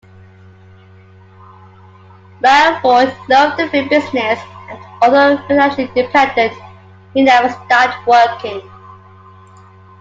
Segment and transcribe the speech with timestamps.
[2.41, 4.39] Melford loved the film business,
[4.71, 6.53] and although financially independent,
[7.13, 8.61] he never stopped working.